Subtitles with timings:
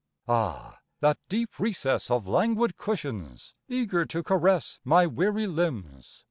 [0.27, 0.79] Ah!
[1.01, 6.19] that deep recess Of languid cushions, eager to caress My weary limbs!